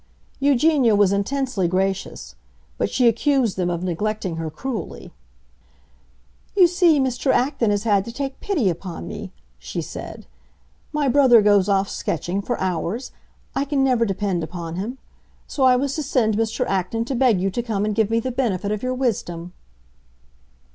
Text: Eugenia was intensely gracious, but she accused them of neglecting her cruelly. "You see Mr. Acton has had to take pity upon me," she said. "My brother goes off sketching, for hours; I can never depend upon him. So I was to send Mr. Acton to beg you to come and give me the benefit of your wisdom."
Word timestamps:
Eugenia 0.39 0.95
was 0.95 1.11
intensely 1.13 1.67
gracious, 1.67 2.33
but 2.79 2.89
she 2.89 3.07
accused 3.07 3.55
them 3.55 3.69
of 3.69 3.83
neglecting 3.83 4.37
her 4.37 4.49
cruelly. 4.49 5.13
"You 6.57 6.65
see 6.65 6.99
Mr. 6.99 7.31
Acton 7.31 7.69
has 7.69 7.83
had 7.83 8.03
to 8.05 8.11
take 8.11 8.39
pity 8.39 8.67
upon 8.67 9.07
me," 9.07 9.31
she 9.59 9.79
said. 9.79 10.25
"My 10.91 11.07
brother 11.07 11.43
goes 11.43 11.69
off 11.69 11.87
sketching, 11.87 12.41
for 12.41 12.59
hours; 12.59 13.11
I 13.55 13.63
can 13.63 13.83
never 13.83 14.03
depend 14.03 14.43
upon 14.43 14.75
him. 14.77 14.97
So 15.45 15.65
I 15.65 15.75
was 15.75 15.93
to 15.97 16.01
send 16.01 16.35
Mr. 16.35 16.65
Acton 16.65 17.05
to 17.05 17.13
beg 17.13 17.39
you 17.39 17.51
to 17.51 17.61
come 17.61 17.85
and 17.85 17.93
give 17.93 18.09
me 18.09 18.19
the 18.19 18.31
benefit 18.31 18.71
of 18.71 18.81
your 18.81 18.95
wisdom." 18.95 19.53